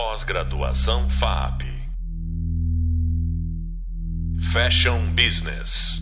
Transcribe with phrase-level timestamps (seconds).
[0.00, 1.62] Pós-graduação FAP.
[4.52, 5.98] Fashion Business.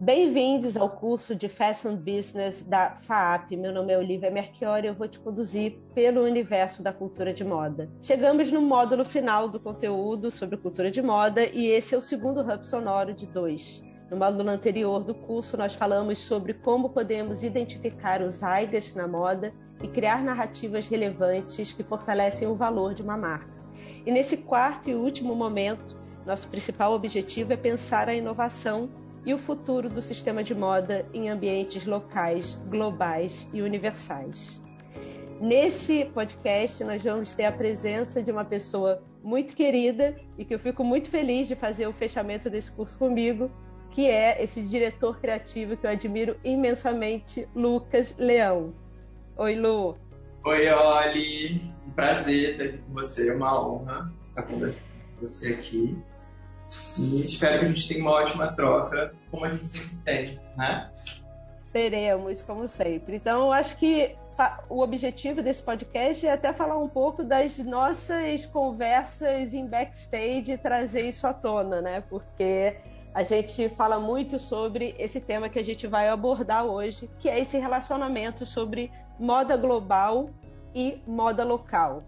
[0.00, 3.52] Bem-vindos ao curso de Fashion Business da FAP.
[3.52, 7.44] Meu nome é Olivia Merchiori e eu vou te conduzir pelo universo da cultura de
[7.44, 7.88] moda.
[8.02, 12.40] Chegamos no módulo final do conteúdo sobre cultura de moda e esse é o segundo
[12.40, 13.84] hub sonoro de dois.
[14.12, 19.54] No módulo anterior do curso, nós falamos sobre como podemos identificar os AIGAs na moda
[19.82, 23.48] e criar narrativas relevantes que fortalecem o valor de uma marca.
[24.04, 28.90] E nesse quarto e último momento, nosso principal objetivo é pensar a inovação
[29.24, 34.60] e o futuro do sistema de moda em ambientes locais, globais e universais.
[35.40, 40.58] Nesse podcast, nós vamos ter a presença de uma pessoa muito querida e que eu
[40.58, 43.50] fico muito feliz de fazer o fechamento desse curso comigo,
[43.92, 48.72] que é esse diretor criativo que eu admiro imensamente, Lucas Leão.
[49.36, 49.96] Oi, Lu.
[50.46, 51.72] Oi, Oli.
[51.86, 55.96] Um prazer estar aqui com você, é uma honra estar conversando com você aqui.
[56.98, 60.90] E espero que a gente tenha uma ótima troca, como a gente sempre tem, né?
[61.66, 63.16] Seremos, como sempre.
[63.16, 64.16] Então, eu acho que
[64.70, 70.58] o objetivo desse podcast é até falar um pouco das nossas conversas em backstage e
[70.58, 72.02] trazer isso à tona, né?
[72.08, 72.74] Porque
[73.14, 77.38] a gente fala muito sobre esse tema que a gente vai abordar hoje, que é
[77.38, 80.30] esse relacionamento sobre moda global
[80.74, 82.02] e moda local.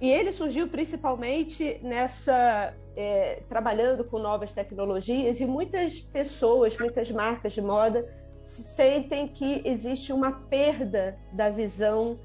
[0.00, 7.52] E ele surgiu principalmente nessa é, trabalhando com novas tecnologias e muitas pessoas, muitas marcas
[7.52, 8.06] de moda
[8.44, 12.18] sentem que existe uma perda da visão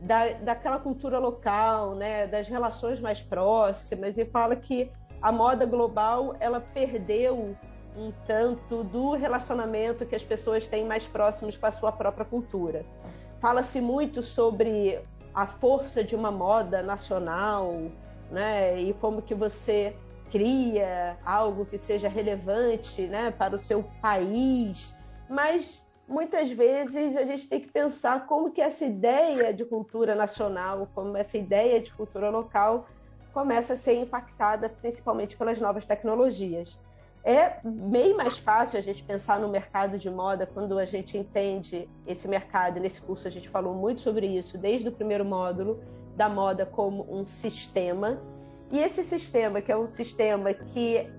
[0.00, 6.36] da, daquela cultura local, né, das relações mais próximas e fala que a moda global
[6.40, 7.56] ela perdeu
[7.96, 12.86] um tanto do relacionamento que as pessoas têm mais próximos com a sua própria cultura.
[13.40, 15.00] Fala-se muito sobre
[15.34, 17.72] a força de uma moda nacional,
[18.30, 18.80] né?
[18.80, 19.96] E como que você
[20.30, 24.94] cria algo que seja relevante, né, para o seu país,
[25.28, 30.88] mas muitas vezes a gente tem que pensar como que essa ideia de cultura nacional,
[30.94, 32.86] como essa ideia de cultura local
[33.32, 36.78] começa a ser impactada principalmente pelas novas tecnologias.
[37.24, 41.88] É bem mais fácil a gente pensar no mercado de moda quando a gente entende
[42.06, 42.80] esse mercado.
[42.80, 45.80] Nesse curso a gente falou muito sobre isso desde o primeiro módulo
[46.16, 48.18] da moda como um sistema.
[48.70, 51.10] E esse sistema, que é um sistema que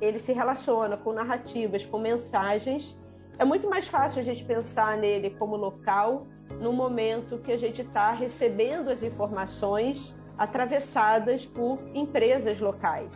[0.00, 2.96] ele se relaciona com narrativas, com mensagens,
[3.38, 6.26] é muito mais fácil a gente pensar nele como local
[6.60, 13.12] no momento que a gente está recebendo as informações atravessadas por empresas locais.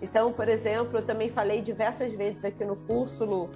[0.00, 3.50] Então, por exemplo, eu também falei diversas vezes aqui no curso, Lu,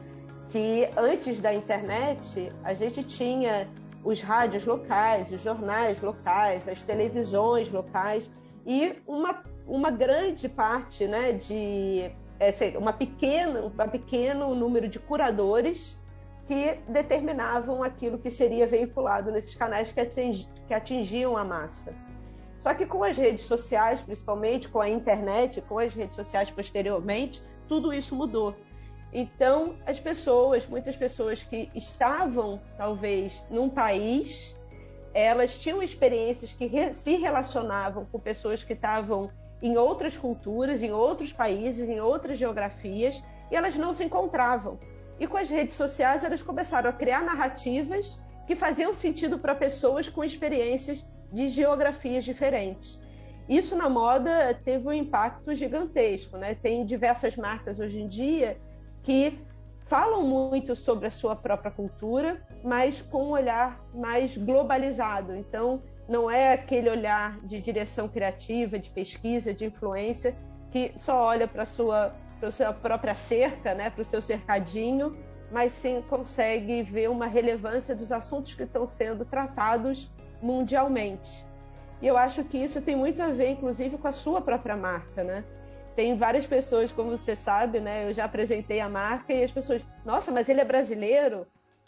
[0.50, 3.68] que antes da internet a gente tinha
[4.02, 8.28] os rádios locais, os jornais locais, as televisões locais
[8.66, 12.10] e uma, uma grande parte né, de
[12.40, 15.96] é, uma pequena, um pequeno número de curadores
[16.48, 21.94] que determinavam aquilo que seria veiculado nesses canais que, atingi, que atingiam a massa.
[22.64, 27.42] Só que com as redes sociais, principalmente com a internet, com as redes sociais posteriormente,
[27.68, 28.56] tudo isso mudou.
[29.12, 34.56] Então, as pessoas, muitas pessoas que estavam talvez num país,
[35.12, 40.90] elas tinham experiências que re se relacionavam com pessoas que estavam em outras culturas, em
[40.90, 44.78] outros países, em outras geografias, e elas não se encontravam.
[45.20, 50.08] E com as redes sociais, elas começaram a criar narrativas que faziam sentido para pessoas
[50.08, 51.04] com experiências
[51.34, 52.98] de geografias diferentes.
[53.48, 56.54] Isso na moda teve um impacto gigantesco, né?
[56.54, 58.56] Tem diversas marcas hoje em dia
[59.02, 59.38] que
[59.86, 65.36] falam muito sobre a sua própria cultura, mas com um olhar mais globalizado.
[65.36, 70.34] Então, não é aquele olhar de direção criativa, de pesquisa, de influência,
[70.70, 72.14] que só olha para a sua,
[72.50, 73.90] sua própria cerca, né?
[73.90, 75.16] para o seu cercadinho,
[75.50, 80.10] mas sim consegue ver uma relevância dos assuntos que estão sendo tratados
[80.42, 81.44] mundialmente.
[82.00, 85.24] E eu acho que isso tem muito a ver, inclusive, com a sua própria marca,
[85.24, 85.44] né?
[85.96, 88.08] Tem várias pessoas, como você sabe, né?
[88.08, 91.46] Eu já apresentei a marca e as pessoas, nossa, mas ele é brasileiro?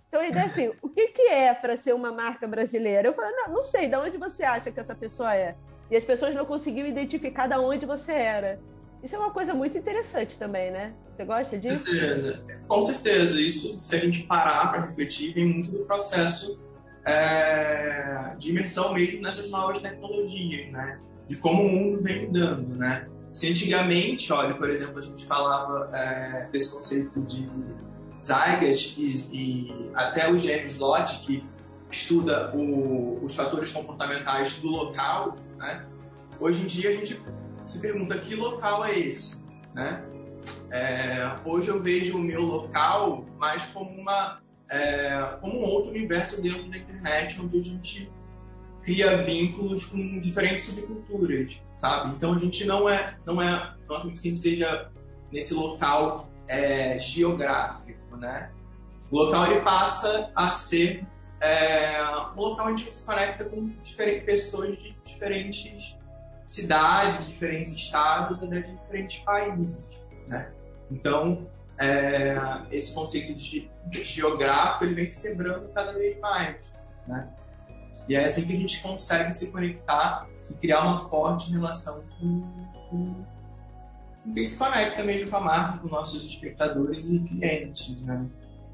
[0.09, 3.09] Então a ideia é assim, o que, que é para ser uma marca brasileira?
[3.09, 5.56] Eu falo, não, não sei, de onde você acha que essa pessoa é?
[5.91, 8.61] E as pessoas não conseguiam identificar de onde você era.
[9.03, 10.94] Isso é uma coisa muito interessante também, né?
[11.15, 11.79] Você gosta disso?
[11.79, 12.44] Com certeza.
[12.67, 13.41] Com certeza.
[13.41, 16.59] Isso, se a gente parar para refletir, vem muito do processo
[17.06, 21.00] é, de imersão mesmo nessas novas tecnologias, né?
[21.29, 23.08] De como o mundo vem mudando, né?
[23.32, 27.49] Se antigamente, olha, por exemplo, a gente falava é, desse conceito de
[28.20, 31.44] Zygas e, e, até o James Lott, que
[31.91, 35.87] estuda o, os fatores comportamentais do local, né?
[36.41, 37.23] hoje em dia a gente
[37.64, 39.41] se pergunta que local é esse,
[39.75, 40.03] né?
[40.70, 44.41] É, hoje eu vejo o meu local mais como uma
[44.71, 48.11] é, como um outro universo dentro da internet, onde a gente
[48.83, 52.15] cria vínculos com diferentes subculturas, sabe?
[52.15, 54.91] Então a gente não é não é não acredito que a gente seja
[55.33, 58.51] nesse local é, geográfico, né?
[59.11, 61.07] O local ele passa a ser
[61.41, 62.01] é,
[62.37, 65.97] um local onde a gente se conecta com diferentes pessoas de diferentes
[66.45, 69.89] cidades, diferentes estados, até de diferentes países,
[70.29, 70.53] né?
[70.91, 72.37] Então, é,
[72.70, 77.28] esse conceito de, de geográfico ele vem se quebrando cada vez mais, né?
[78.08, 82.43] E é assim que a gente consegue se conectar e criar uma forte relação com,
[82.88, 83.25] com,
[84.23, 88.26] com quem se conecta mesmo com a marca, com nossos espectadores e clientes, né?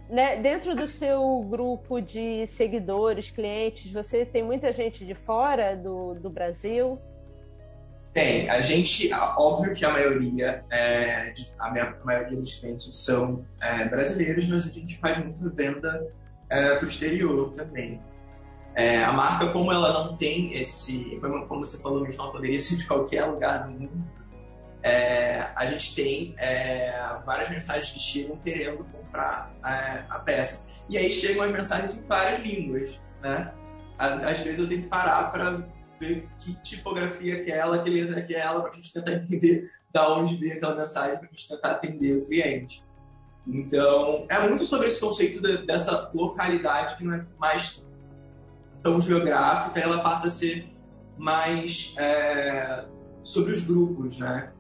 [0.09, 0.37] né?
[0.37, 6.29] Dentro do seu grupo de seguidores, clientes, você tem muita gente de fora do, do
[6.29, 6.99] Brasil?
[8.13, 8.51] Tem.
[8.51, 13.87] A gente, óbvio que a maioria, é, a, minha, a, maioria dos clientes são é,
[13.87, 16.13] brasileiros, mas a gente faz muita venda
[16.51, 18.01] é, para o exterior também.
[18.75, 21.19] É, a marca, como ela não tem esse,
[21.49, 24.05] como você falou mesmo, ela poderia ser de qualquer lugar do mundo.
[24.83, 26.93] É, a gente tem é,
[27.25, 30.71] várias mensagens que chegam querendo comprar a peça.
[30.89, 33.53] E aí chegam as mensagens em várias línguas, né?
[33.99, 35.65] Às vezes eu tenho que parar para
[36.03, 39.13] ver que tipografia que é ela, que letra que é ela, para a gente tentar
[39.13, 42.85] entender da onde vem aquela mensagem, para a gente tentar atender o cliente.
[43.47, 47.87] Então, é muito sobre esse conceito de, dessa localidade que não é mais
[48.83, 50.69] tão geográfica, ela passa a ser
[51.17, 52.85] mais é,
[53.23, 54.53] sobre os grupos, né?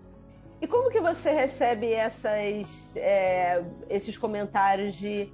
[0.60, 5.28] E como que você recebe essas, é, esses comentários de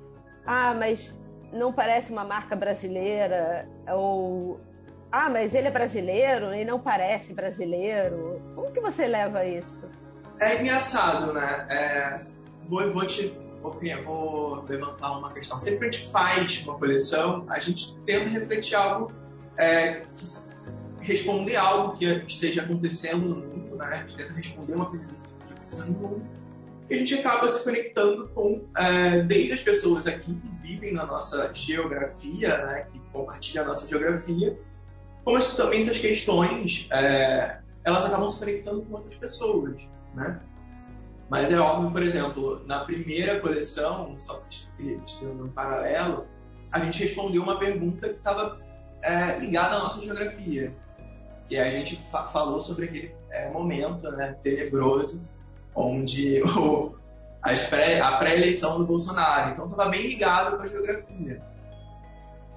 [0.46, 1.18] ah, mas
[1.52, 4.58] não parece uma marca brasileira ou
[5.10, 8.42] ah, mas ele é brasileiro e não parece brasileiro.
[8.54, 9.82] Como que você leva isso?
[10.40, 11.66] É engraçado, né?
[11.70, 12.14] É,
[12.64, 13.34] vou, vou te
[14.04, 15.58] vou, levantar uma questão.
[15.58, 19.10] Sempre que a gente faz uma coleção, a gente tenta refletir algo
[19.58, 20.02] é,
[21.00, 23.86] responder algo que esteja acontecendo no mundo, né?
[23.86, 26.26] A gente tenta responder uma coisa que esteja acontecendo no mundo.
[26.90, 31.04] E a gente acaba se conectando com é, desde as pessoas aqui que vivem na
[31.04, 32.86] nossa geografia, né?
[32.90, 34.58] Que compartilham a nossa geografia,
[35.28, 40.40] como também essas questões é, elas acabam se conectando com outras pessoas, né?
[41.28, 44.42] Mas é óbvio, por exemplo, na primeira coleção, só
[44.78, 46.26] tendo um paralelo,
[46.72, 48.58] a gente respondeu uma pergunta que estava
[49.02, 50.74] é, ligada à nossa geografia,
[51.46, 55.30] que a gente fa falou sobre aquele é, momento né, tenebroso
[55.74, 56.94] onde o,
[57.68, 59.50] pré, a pré-eleição do Bolsonaro.
[59.50, 61.42] Então estava bem ligado com a geografia.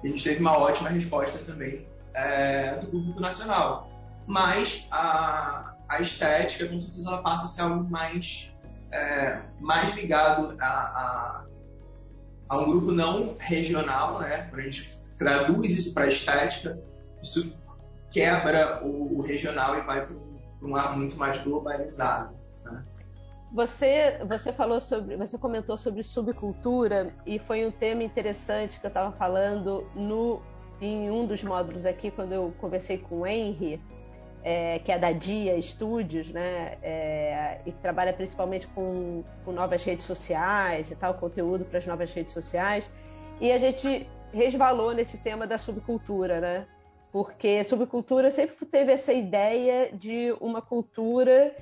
[0.02, 3.90] E a gente teve uma ótima resposta também é, do público nacional.
[4.26, 8.52] Mas a, a estética, com certeza, ela passa a ser algo mais,
[8.92, 11.46] é, mais ligado a, a,
[12.48, 14.46] a, um grupo não regional, né?
[14.48, 16.78] Quando a gente traduz isso para estética,
[17.22, 17.56] isso
[18.10, 20.16] quebra o, o regional e vai para
[20.62, 22.34] um ar muito mais globalizado.
[22.64, 22.84] Né?
[23.52, 28.88] Você, você falou sobre, você comentou sobre subcultura e foi um tema interessante que eu
[28.88, 30.40] estava falando no
[30.82, 33.80] em um dos módulos aqui, quando eu conversei com o Henry,
[34.42, 39.84] é, que é da Dia Studios, né, é, e que trabalha principalmente com, com novas
[39.84, 42.90] redes sociais e tal, conteúdo para as novas redes sociais,
[43.40, 46.66] e a gente resvalou nesse tema da subcultura, né?
[47.12, 51.54] Porque subcultura sempre teve essa ideia de uma cultura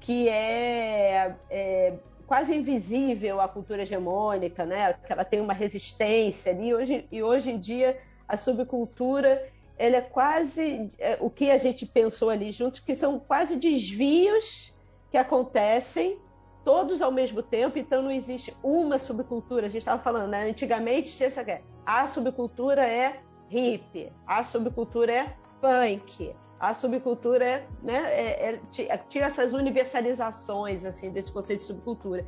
[0.00, 1.94] que é, é
[2.26, 4.94] quase invisível à cultura hegemônica, né?
[5.06, 6.74] Que ela tem uma resistência ali.
[6.74, 7.96] Hoje, e hoje em dia
[8.28, 13.56] a subcultura é quase é, o que a gente pensou ali juntos, que são quase
[13.56, 14.74] desvios
[15.10, 16.18] que acontecem
[16.64, 19.66] todos ao mesmo tempo, então não existe uma subcultura.
[19.66, 20.48] A gente estava falando, né?
[20.48, 21.44] antigamente tinha essa
[21.84, 29.26] a subcultura é hip, a subcultura é punk, a subcultura é, né, é, é, tinha
[29.26, 32.26] essas universalizações assim desse conceito de subcultura.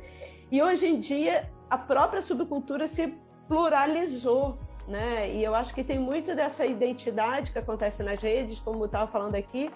[0.49, 3.13] E hoje em dia a própria subcultura se
[3.47, 4.57] pluralizou
[4.89, 5.29] né?
[5.29, 9.09] E eu acho que tem muito dessa identidade que acontece nas redes, como eu estava
[9.09, 9.71] falando aqui,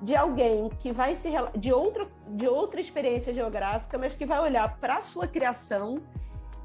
[0.00, 4.76] de alguém que vai se de outra de outra experiência geográfica, mas que vai olhar
[4.78, 6.00] para a sua criação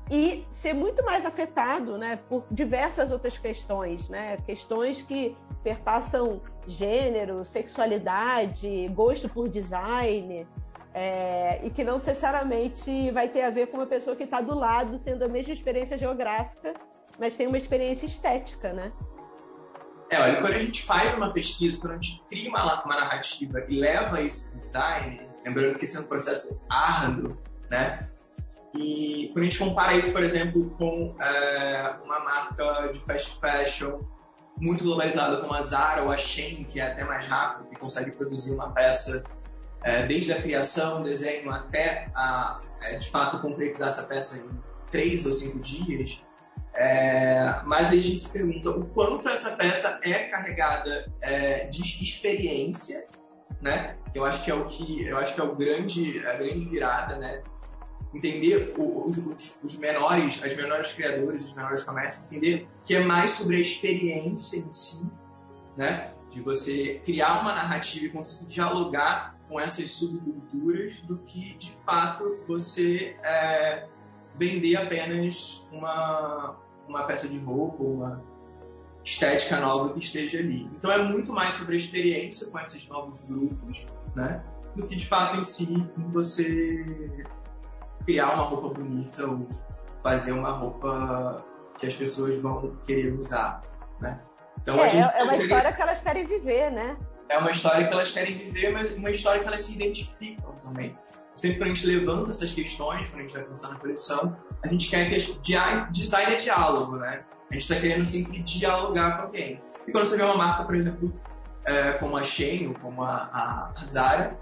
[0.10, 4.38] e ser muito mais afetado, né, por diversas outras questões, né?
[4.46, 10.48] Questões que perpassam gênero, sexualidade, gosto por design,
[10.94, 14.56] é, e que não necessariamente vai ter a ver com uma pessoa que está do
[14.56, 16.74] lado tendo a mesma experiência geográfica
[17.20, 18.92] mas tem uma experiência estética, né?
[20.10, 23.64] É, olha, quando a gente faz uma pesquisa, quando a gente cria uma, uma narrativa
[23.68, 27.38] e leva isso para o design, lembrando que esse é um processo árduo,
[27.70, 28.08] né?
[28.74, 34.02] E quando a gente compara isso, por exemplo, com é, uma marca de fast fashion
[34.60, 38.12] muito globalizada como a Zara ou a Shein, que é até mais rápido, que consegue
[38.12, 39.24] produzir uma peça
[39.84, 44.50] é, desde a criação, desenho até a, é, de fato concretizar essa peça em
[44.92, 46.22] três ou cinco dias.
[46.80, 51.82] É, mas aí a gente se pergunta o quanto essa peça é carregada é, de
[51.82, 53.08] experiência,
[53.60, 53.98] né?
[54.14, 57.16] Eu acho que é o que eu acho que é o grande a grande virada,
[57.16, 57.42] né?
[58.14, 63.32] Entender os, os, os menores, as menores criadores, os menores comércios, entender que é mais
[63.32, 65.10] sobre a experiência em si,
[65.76, 66.14] né?
[66.30, 72.38] De você criar uma narrativa e conseguir dialogar com essas subculturas do que de fato
[72.48, 73.88] você é,
[74.36, 76.56] vender apenas uma,
[76.88, 78.24] uma peça de roupa, uma
[79.04, 80.70] estética nova que esteja ali.
[80.78, 84.44] Então é muito mais sobre a experiência com esses novos grupos, né?
[84.76, 85.68] Do que de fato em si
[86.12, 87.26] você
[88.06, 89.48] criar uma roupa bonita ou
[90.02, 91.44] fazer uma roupa
[91.78, 93.64] que as pessoas vão querer usar,
[94.00, 94.20] né?
[94.60, 96.98] Então, é, é uma história que elas querem viver, né?
[97.30, 100.98] É uma história que elas querem viver, mas uma história que elas se identificam também.
[101.38, 104.68] Sempre que a gente levanta essas questões, quando a gente vai pensar na coleção, a
[104.68, 105.18] gente quer que
[105.92, 107.24] design é diálogo, né?
[107.50, 109.62] A gente está querendo sempre dialogar com alguém.
[109.88, 111.14] E quando você vê uma marca, por exemplo,
[111.64, 113.30] é, como a Shein ou como a,
[113.76, 114.38] a Zara,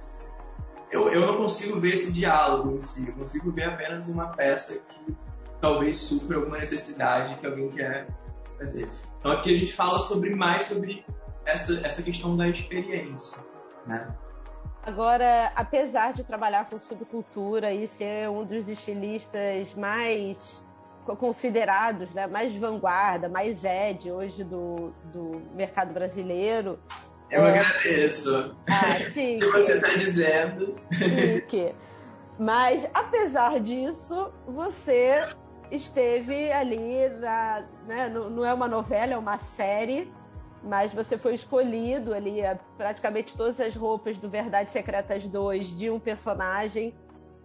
[0.89, 3.09] eu, eu não consigo ver esse diálogo em si.
[3.09, 5.15] Eu consigo ver apenas uma peça que
[5.59, 8.07] talvez supra alguma necessidade que alguém quer
[8.57, 8.89] fazer.
[9.19, 11.05] Então aqui a gente fala sobre mais sobre
[11.45, 13.43] essa, essa questão da experiência,
[13.85, 14.15] né?
[14.85, 20.63] Agora, apesar de trabalhar com subcultura e ser um dos estilistas mais
[21.17, 26.79] considerados, né, mais vanguarda, mais ed hoje do, do mercado brasileiro.
[27.31, 27.59] Eu é...
[27.59, 28.55] agradeço.
[28.69, 30.79] Ah, Se você está dizendo.
[30.91, 31.75] Chique.
[32.37, 35.29] Mas, apesar disso, você
[35.71, 40.11] esteve ali, na, né, não é uma novela, é uma série,
[40.65, 45.89] mas você foi escolhido ali, é, praticamente todas as roupas do Verdades Secretas 2 de
[45.91, 46.93] um personagem,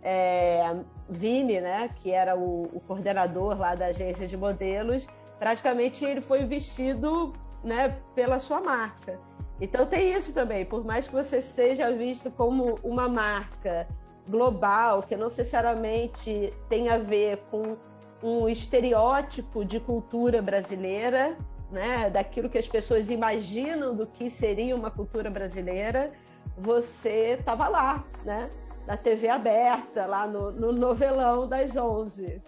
[0.03, 0.75] é,
[1.09, 5.07] Vini, né, que era o, o, coordenador lá da agência de modelos,
[5.39, 9.19] praticamente ele foi vestido né, pela sua marca.
[9.61, 13.87] Então tem isso também, por mais que você seja visto como uma marca
[14.27, 17.77] global, que não necessariamente tem a ver com
[18.23, 21.37] um estereótipo de cultura brasileira,
[21.71, 26.13] né, daquilo que as pessoas imaginam do que seria uma cultura brasileira,
[26.57, 28.51] você estava lá, né,
[28.87, 32.43] na TV aberta, lá no, no novelão das 11.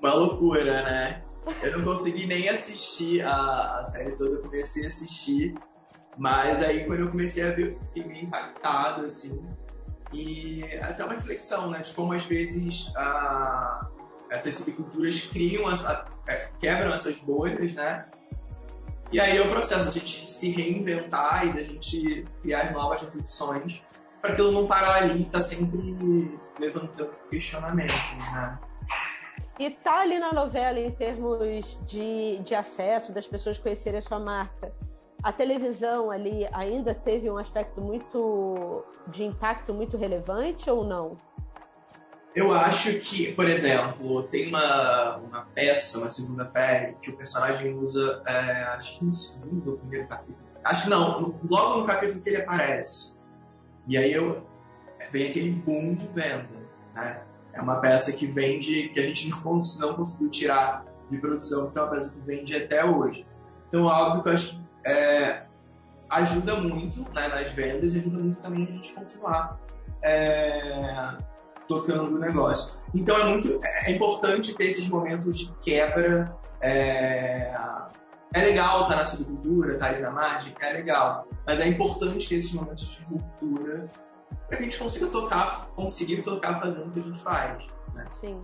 [0.00, 1.22] Uma loucura, né?
[1.62, 5.54] Eu não consegui nem assistir a, a série toda, eu comecei a assistir,
[6.16, 9.44] mas aí quando eu comecei a ver, fiquei meio impactado, assim,
[10.12, 13.88] e até uma reflexão, né, de como às vezes a,
[14.30, 18.06] essas subculturas criam, essa, é, quebram essas bolhas, né?
[19.12, 23.82] E aí é o processo a gente se reinventar e da gente criar novas reflexões
[24.22, 27.94] para aquilo não parar ali e tá sempre levantando questionamentos,
[28.32, 28.58] né?
[29.58, 34.18] E tá ali na novela em termos de, de acesso, das pessoas conhecerem a sua
[34.18, 34.72] marca.
[35.22, 41.18] A televisão ali ainda teve um aspecto muito de impacto muito relevante ou não?
[42.34, 47.74] Eu acho que, por exemplo, tem uma, uma peça, uma segunda pele, que o personagem
[47.74, 50.46] usa, é, acho que no segundo ou primeiro capítulo.
[50.64, 53.18] Acho que não, logo no capítulo que ele aparece.
[53.86, 54.46] E aí eu,
[55.10, 56.48] vem aquele boom de venda,
[56.94, 57.22] né?
[57.52, 61.78] É uma peça que vende, que a gente não, não conseguiu tirar de produção, porque
[61.78, 63.26] é uma peça que vende até hoje.
[63.68, 65.44] Então, óbvio que eu acho que é,
[66.08, 69.60] ajuda muito né, nas vendas e ajuda muito também a gente continuar
[70.00, 71.16] é,
[71.72, 72.80] tocando o negócio.
[72.94, 76.36] Então é muito é importante ter esses momentos de quebra.
[76.60, 77.54] É,
[78.34, 81.26] é legal estar na subcultura, estar ali na margem, é legal.
[81.46, 83.90] Mas é importante ter esses momentos de ruptura
[84.48, 87.66] para que a gente consiga tocar, conseguir tocar fazendo o que a gente faz.
[87.94, 88.06] Né?
[88.20, 88.42] Sim.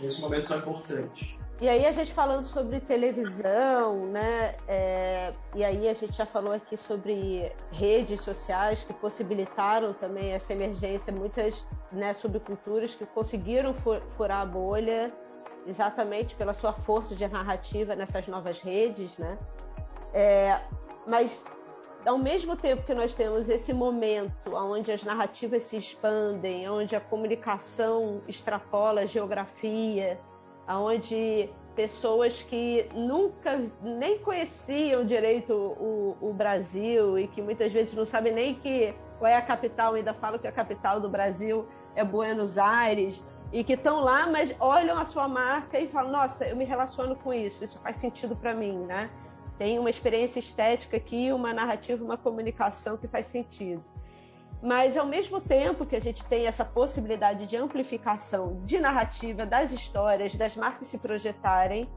[0.00, 1.36] Esses momentos são importantes.
[1.62, 4.56] E aí a gente falando sobre televisão, né?
[4.66, 10.52] É, e aí a gente já falou aqui sobre redes sociais que possibilitaram também essa
[10.52, 15.12] emergência, muitas né, subculturas que conseguiram furar a bolha
[15.64, 19.38] exatamente pela sua força de narrativa nessas novas redes, né?
[20.12, 20.58] É,
[21.06, 21.44] mas
[22.04, 27.00] ao mesmo tempo que nós temos esse momento onde as narrativas se expandem, onde a
[27.00, 30.18] comunicação extrapola a geografia,
[30.68, 38.04] onde pessoas que nunca nem conheciam direito o, o, Brasil e que muitas vezes não
[38.04, 42.04] sabem nem que qual é a capital, ainda falam que a capital do Brasil é
[42.04, 46.56] Buenos Aires e que estão lá, mas olham a sua marca e falam: Nossa, eu
[46.56, 49.10] me relaciono com isso, isso faz sentido para mim, né?
[49.58, 53.84] Tem uma experiência estética aqui, uma narrativa, uma comunicação que faz sentido.
[54.62, 59.72] Mas, ao mesmo tempo que a gente tem essa possibilidade de amplificação de narrativa das
[59.72, 61.90] histórias, das marcas se projetarem,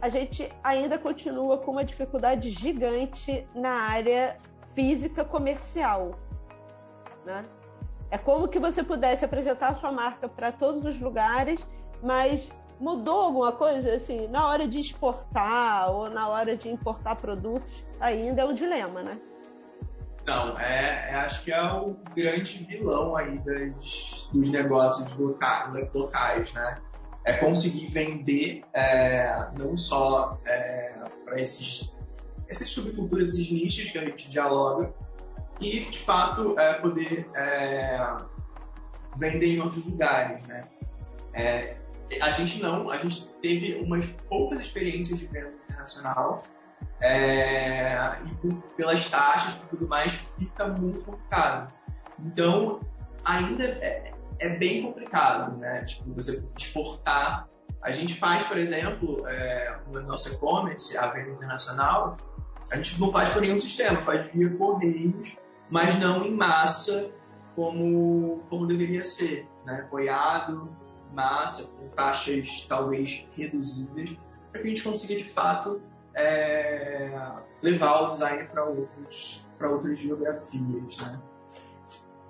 [0.00, 4.38] a gente ainda continua com uma dificuldade gigante na área
[4.74, 6.12] física comercial.
[7.26, 7.44] Né?
[8.12, 11.66] É como que você pudesse apresentar a sua marca para todos os lugares,
[12.00, 17.84] mas mudou alguma coisa assim na hora de exportar ou na hora de importar produtos
[17.98, 19.20] ainda é um dilema, né?
[20.28, 26.52] Não, é, é, acho que é o grande vilão aí das, dos negócios locais, locais,
[26.52, 26.82] né?
[27.24, 31.96] É conseguir vender é, não só é, para esses,
[32.46, 34.92] essas subculturas, esses nichos que a gente dialoga,
[35.62, 37.98] e de fato é, poder é,
[39.16, 40.68] vender em outros lugares, né?
[41.32, 41.78] É,
[42.20, 46.42] a gente não, a gente teve umas poucas experiências de venda internacional,
[47.00, 51.72] é, e por, pelas taxas e tudo mais, fica muito complicado.
[52.18, 52.80] Então,
[53.24, 55.84] ainda é, é, bem complicado, né?
[55.84, 57.48] Tipo, você exportar.
[57.82, 62.16] A gente faz, por exemplo, é, no nosso e-commerce, a venda internacional,
[62.70, 65.36] a gente não faz por nenhum sistema, faz via correios,
[65.70, 67.10] mas não em massa
[67.54, 69.82] como, como deveria ser, né?
[69.86, 70.76] Apoiado,
[71.12, 74.16] massa, com taxas talvez reduzidas,
[74.50, 75.80] para que a gente consiga de fato
[76.18, 77.10] é,
[77.62, 81.20] levar o design para outros para outras geografias, né?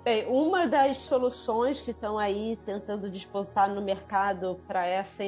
[0.01, 5.23] Bem, uma das soluções que estão aí tentando despontar no mercado para essa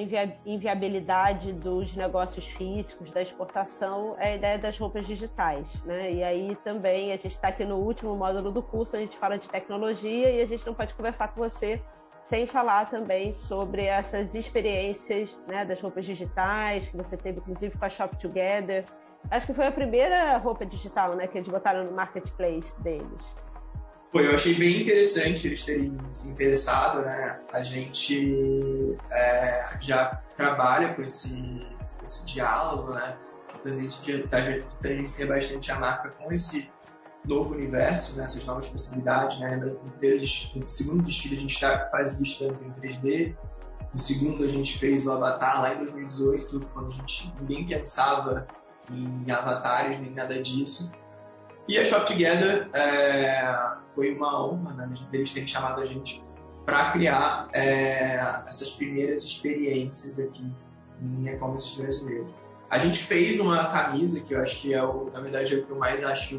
[0.45, 5.83] inviabilidade dos negócios físicos, da exportação, é a ideia das roupas digitais.
[5.83, 6.13] Né?
[6.13, 9.37] E aí também a gente está aqui no último módulo do curso, a gente fala
[9.37, 11.81] de tecnologia e a gente não pode conversar com você
[12.23, 17.85] sem falar também sobre essas experiências né, das roupas digitais que você teve, inclusive, com
[17.85, 18.85] a Shop Together.
[19.29, 23.35] Acho que foi a primeira roupa digital né, que eles botaram no marketplace deles.
[24.11, 27.39] Foi, eu achei bem interessante eles terem se interessado, né?
[27.53, 31.65] A gente é, já trabalha com esse,
[32.03, 33.17] esse diálogo, né?
[33.57, 36.69] Então a gente tangencia bastante a marca com esse
[37.25, 39.39] novo universo, né, essas novas possibilidades.
[39.39, 39.55] Né?
[40.55, 43.35] no segundo desfile a gente tá, faz isso em 3D,
[43.93, 48.47] no segundo a gente fez o Avatar lá em 2018, quando a gente, ninguém pensava
[48.89, 50.91] em avatares nem nada disso.
[51.67, 56.23] E a Shop Together é, foi uma honra né, deles terem chamado a gente
[56.65, 58.15] para criar é,
[58.47, 60.49] essas primeiras experiências aqui
[61.01, 62.33] em e-commerce brasileiro.
[62.71, 65.65] A gente fez uma camisa que eu acho que é, o, na verdade, é o
[65.65, 66.35] que eu mais acho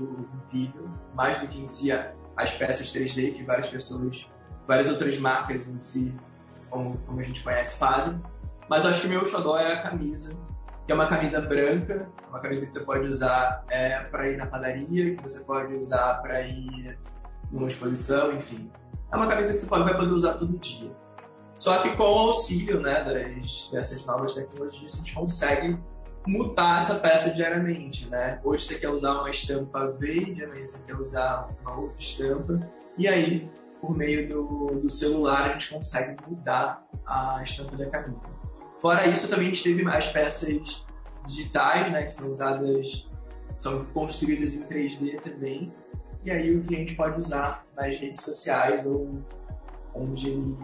[0.47, 4.27] incrível, mais do que em si as peças 3D que várias pessoas,
[4.66, 6.16] várias outras marcas em si,
[6.71, 8.18] como, como a gente conhece, fazem.
[8.66, 10.35] Mas eu acho que o meu xodó é a camisa,
[10.87, 14.47] que é uma camisa branca, uma camisa que você pode usar é, para ir na
[14.47, 16.99] padaria, que você pode usar para ir
[17.51, 18.73] numa exposição, enfim.
[19.12, 20.97] É uma camisa que você pode, vai poder usar todo dia.
[21.59, 25.79] Só que com o auxílio né, das, dessas novas tecnologias, a gente consegue
[26.26, 28.40] mutar essa peça diariamente, né?
[28.44, 32.61] Hoje você quer usar uma estampa verde, amanhã você quer usar uma outra estampa,
[32.96, 38.37] e aí, por meio do, do celular, a gente consegue mudar a estampa da camisa.
[38.80, 40.85] Fora isso, também a gente teve as peças
[41.26, 43.08] digitais, né, que são usadas,
[43.56, 45.72] são construídas em 3D também,
[46.24, 49.22] e aí o cliente pode usar nas redes sociais ou
[49.94, 50.56] onde ele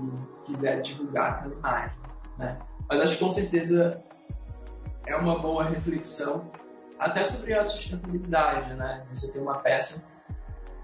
[0.44, 1.98] quiser divulgar aquela imagem,
[2.38, 2.58] né?
[2.88, 4.02] Mas acho que com certeza
[5.08, 6.50] é uma boa reflexão
[6.98, 9.06] até sobre a sustentabilidade, né?
[9.12, 10.08] Você ter uma peça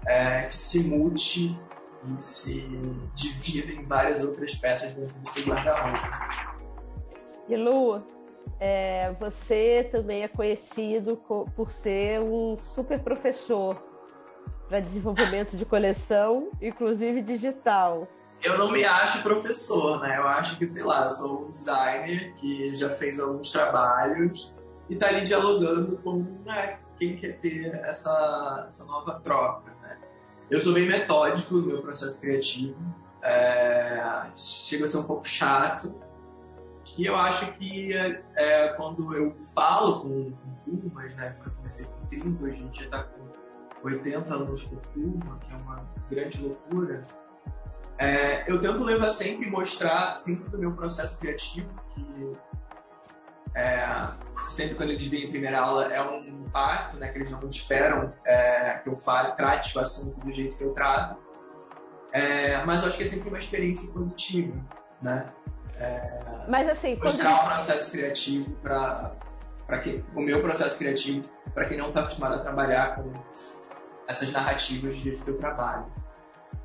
[0.07, 1.57] é, que se mute
[2.03, 2.67] e se
[3.13, 5.99] divida em várias outras peças dentro do seu guarda-roupa.
[7.47, 8.03] E Lu,
[8.59, 11.17] é, você também é conhecido
[11.55, 13.81] por ser um super professor
[14.67, 18.07] para desenvolvimento de coleção, inclusive digital
[18.45, 20.17] eu não me acho professor, né?
[20.17, 24.53] Eu acho que, sei lá, eu sou um designer que já fez alguns trabalhos
[24.87, 29.99] e tá ali dialogando com né, quem quer ter essa, essa nova troca, né?
[30.49, 32.77] Eu sou bem metódico no meu processo criativo,
[33.23, 35.99] é, chega a ser um pouco chato,
[36.97, 37.93] e eu acho que
[38.35, 41.35] é, quando eu falo com, com turmas, né?
[41.43, 43.25] Eu comecei com 30, hoje a gente já tá com
[43.83, 47.07] 80 alunos por turma, que é uma grande loucura
[47.97, 52.37] é, eu tento levar sempre mostrar, sempre do meu processo criativo, que
[53.55, 53.87] é,
[54.49, 58.13] sempre quando eles vêm em primeira aula é um impacto, né, que eles não esperam
[58.25, 61.17] é, que eu fale, trate o assunto do jeito que eu trato.
[62.11, 64.57] É, mas eu acho que é sempre uma experiência positiva,
[65.01, 65.33] né?
[65.77, 67.51] É, mas assim, mostrar quando...
[67.51, 69.11] o processo criativo para
[69.67, 73.11] para quem o meu processo criativo para quem não está acostumado a trabalhar com
[74.07, 75.87] essas narrativas do jeito que eu trabalho.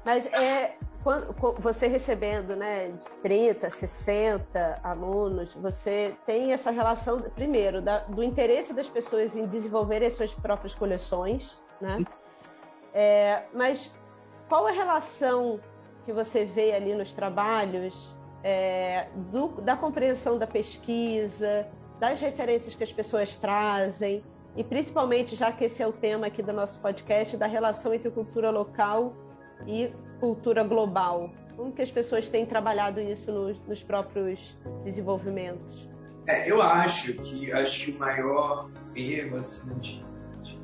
[0.05, 8.01] Mas é quando, você recebendo né, 30, 60 alunos, você tem essa relação, primeiro, da,
[8.01, 12.05] do interesse das pessoas em desenvolverem as suas próprias coleções, né?
[12.93, 13.95] É, mas
[14.49, 15.61] qual a relação
[16.05, 22.83] que você vê ali nos trabalhos é, do, da compreensão da pesquisa, das referências que
[22.83, 24.23] as pessoas trazem,
[24.57, 28.11] e principalmente, já que esse é o tema aqui do nosso podcast, da relação entre
[28.11, 29.15] cultura local
[29.67, 31.33] e cultura global?
[31.57, 35.89] Como que as pessoas têm trabalhado isso nos, nos próprios desenvolvimentos?
[36.29, 40.05] É, eu acho que acho que o maior erro assim, de,
[40.43, 40.57] de,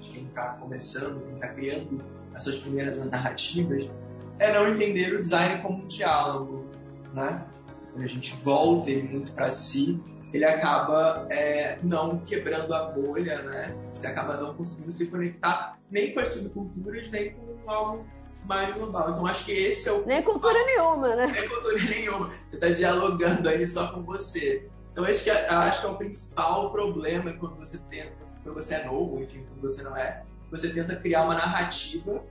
[0.00, 3.90] de quem está começando, quem está criando as suas primeiras narrativas,
[4.38, 6.66] é não entender o design como um diálogo,
[7.12, 7.44] né?
[7.92, 13.42] Quando a gente volta ele muito para si, ele acaba é, não quebrando a bolha,
[13.42, 13.76] né?
[13.92, 18.06] Você acaba não conseguindo se conectar nem com as subculturas, nem com algo
[18.44, 19.10] mais global.
[19.10, 20.06] Então acho que esse é o.
[20.06, 21.26] Nem cultura nenhuma, né?
[21.26, 22.28] Nem cultura nenhuma.
[22.28, 24.68] Você está dialogando aí só com você.
[24.92, 28.84] Então acho que, acho que é o principal problema quando você tenta, quando você é
[28.84, 32.22] novo, enfim, quando você não é, você tenta criar uma narrativa,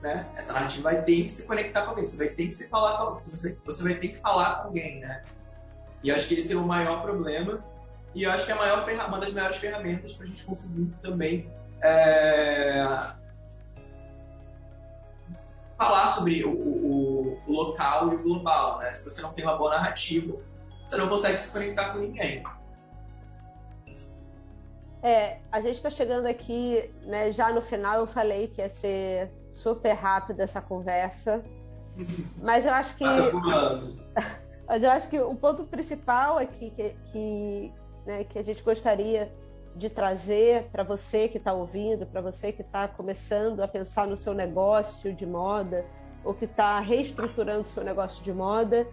[0.00, 0.26] né?
[0.34, 2.96] Essa narrativa vai ter que se conectar com alguém, você vai ter que se falar
[2.96, 5.22] com alguém, você, você vai ter que falar com alguém, né?
[6.02, 7.62] E acho que esse é o maior problema.
[8.14, 11.52] E eu acho que é maior uma das maiores ferramentas para a gente conseguir também
[11.82, 12.86] é,
[15.76, 18.78] falar sobre o, o, o, local e o global.
[18.78, 18.92] Né?
[18.92, 20.36] Se você não tem uma boa narrativa,
[20.86, 22.42] você não consegue se conectar com ninguém.
[25.02, 29.30] É, a gente está chegando aqui, né, já no final eu falei que ia ser
[29.52, 31.44] super rápida essa conversa,
[32.42, 33.04] mas eu acho que
[34.66, 37.72] mas eu acho que o ponto principal aqui que, que,
[38.04, 39.32] né, que a gente gostaria
[39.76, 44.16] de trazer para você que está ouvindo, para você que está começando a pensar no
[44.16, 45.84] seu negócio de moda
[46.24, 48.88] ou que está reestruturando seu negócio de moda,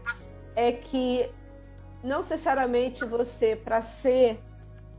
[0.55, 1.31] é que
[2.03, 4.39] não necessariamente você, para ser,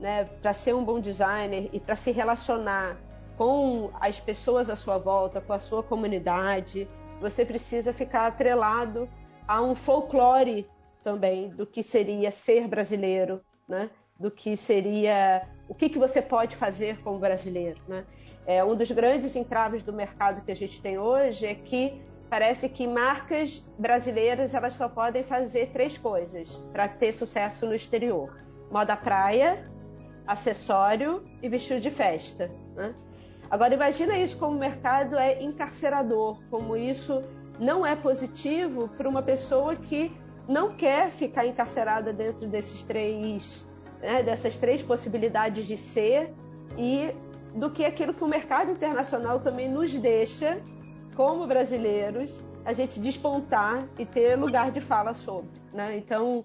[0.00, 2.96] né, para ser um bom designer e para se relacionar
[3.36, 6.88] com as pessoas à sua volta, com a sua comunidade,
[7.20, 9.08] você precisa ficar atrelado
[9.46, 10.66] a um folclore
[11.02, 13.90] também do que seria ser brasileiro, né?
[14.18, 17.80] Do que seria o que, que você pode fazer como brasileiro.
[17.88, 18.04] Né?
[18.46, 22.68] É, um dos grandes entraves do mercado que a gente tem hoje é que parece
[22.68, 28.36] que marcas brasileiras elas só podem fazer três coisas para ter sucesso no exterior:
[28.70, 29.64] moda praia,
[30.26, 32.50] acessório e vestido de festa.
[32.74, 32.94] Né?
[33.50, 37.20] Agora imagina isso como o mercado é encarcerador, como isso
[37.58, 40.12] não é positivo para uma pessoa que
[40.48, 43.64] não quer ficar encarcerada dentro desses três
[44.04, 46.32] né, dessas três possibilidades de ser
[46.76, 47.10] e
[47.54, 50.60] do que aquilo que o mercado internacional também nos deixa,
[51.16, 55.50] como brasileiros, a gente despontar e ter lugar de fala sobre.
[55.72, 55.96] Né?
[55.96, 56.44] Então,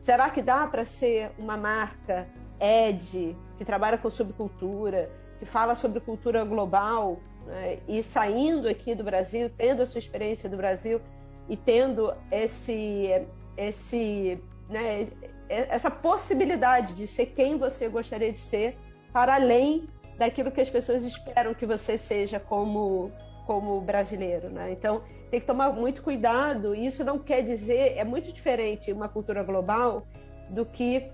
[0.00, 2.26] será que dá para ser uma marca
[2.58, 7.78] ED, que trabalha com subcultura, que fala sobre cultura global, né?
[7.86, 11.00] e saindo aqui do Brasil, tendo a sua experiência do Brasil
[11.48, 13.10] e tendo esse,
[13.56, 15.06] esse né,
[15.48, 18.76] essa possibilidade de ser quem você gostaria de ser,
[19.12, 23.12] para além daquilo que as pessoas esperam que você seja como,
[23.46, 24.48] como brasileiro.
[24.48, 24.72] Né?
[24.72, 26.74] Então, tem que tomar muito cuidado.
[26.74, 30.06] Isso não quer dizer, é muito diferente uma cultura global
[30.48, 31.10] do que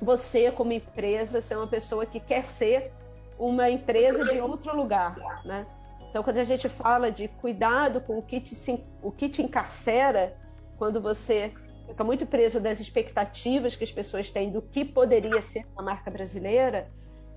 [0.00, 2.92] você, como empresa, ser uma pessoa que quer ser
[3.38, 5.16] uma empresa de outro lugar.
[5.44, 5.66] Né?
[6.10, 10.36] Então, quando a gente fala de cuidado com o que te, o que te encarcera,
[10.78, 11.52] quando você
[11.86, 16.10] fica muito preso das expectativas que as pessoas têm do que poderia ser uma marca
[16.10, 16.90] brasileira,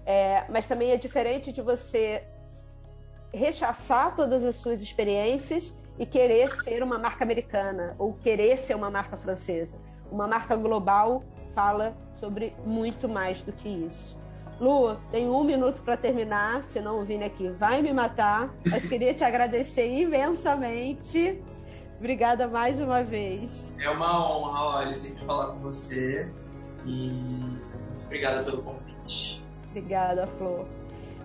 [0.05, 2.23] é, mas também é diferente de você
[3.33, 8.89] rechaçar todas as suas experiências e querer ser uma marca americana ou querer ser uma
[8.89, 9.77] marca francesa.
[10.12, 14.17] Uma marca global fala sobre muito mais do que isso.
[14.60, 19.13] Lu, tem um minuto para terminar, senão o Vini aqui vai me matar, mas queria
[19.13, 21.39] te agradecer imensamente
[21.99, 23.73] Obrigada mais uma vez.
[23.79, 26.31] É uma honra, olha, sempre falar com você.
[26.86, 29.43] E muito obrigada pelo convite.
[29.69, 30.67] Obrigada, Flor.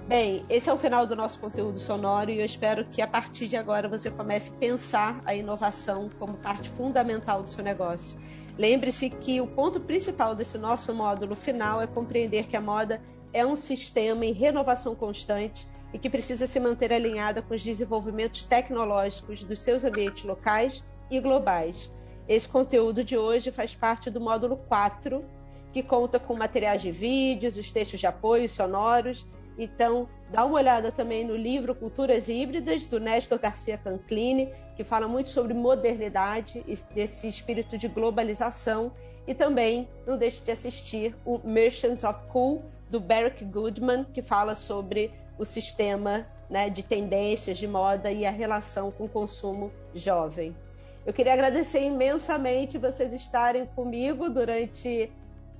[0.09, 3.47] Bem, esse é o final do nosso conteúdo sonoro e eu espero que a partir
[3.47, 8.19] de agora você comece a pensar a inovação como parte fundamental do seu negócio.
[8.59, 13.01] Lembre-se que o ponto principal desse nosso módulo final é compreender que a moda
[13.33, 18.45] é um sistema em renovação constante e que precisa se manter alinhada com os desenvolvimentos
[18.45, 21.93] tecnológicos dos seus ambientes locais e globais.
[22.29, 25.25] Esse conteúdo de hoje faz parte do módulo 4,
[25.73, 29.27] que conta com materiais de vídeos, os textos de apoio sonoros
[29.59, 35.07] então, dá uma olhada também no livro Culturas Híbridas, do Néstor Garcia Canclini, que fala
[35.07, 38.93] muito sobre modernidade, desse espírito de globalização.
[39.27, 44.55] E também não deixe de assistir o Merchants of Cool, do Barack Goodman, que fala
[44.55, 50.57] sobre o sistema né, de tendências de moda e a relação com o consumo jovem.
[51.05, 55.11] Eu queria agradecer imensamente vocês estarem comigo durante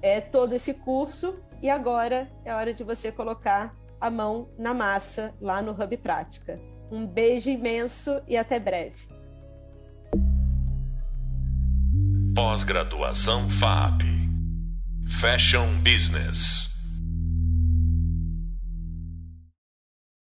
[0.01, 5.35] é, todo esse curso e agora é hora de você colocar a mão na massa
[5.41, 6.61] lá no Hub Prática.
[6.91, 9.09] Um beijo imenso e até breve.
[12.35, 14.03] Pós-graduação FAP
[15.21, 16.72] Fashion Business